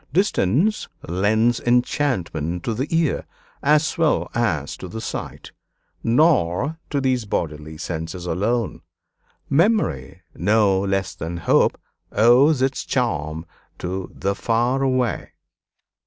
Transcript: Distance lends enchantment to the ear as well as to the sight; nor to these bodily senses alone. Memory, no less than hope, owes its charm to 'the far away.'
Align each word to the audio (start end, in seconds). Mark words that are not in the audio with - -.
Distance 0.11 0.87
lends 1.07 1.59
enchantment 1.59 2.63
to 2.63 2.73
the 2.73 2.87
ear 2.89 3.27
as 3.61 3.99
well 3.99 4.31
as 4.33 4.75
to 4.77 4.87
the 4.87 4.99
sight; 4.99 5.51
nor 6.03 6.79
to 6.89 6.99
these 6.99 7.25
bodily 7.25 7.77
senses 7.77 8.25
alone. 8.25 8.81
Memory, 9.47 10.23
no 10.33 10.79
less 10.79 11.13
than 11.13 11.37
hope, 11.37 11.79
owes 12.11 12.63
its 12.63 12.83
charm 12.83 13.45
to 13.77 14.11
'the 14.15 14.33
far 14.33 14.81
away.' 14.81 15.33